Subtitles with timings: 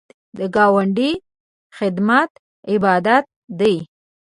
[0.37, 1.11] د ګاونډي
[1.77, 2.29] خدمت
[2.71, 3.25] عبادت
[3.59, 3.75] دی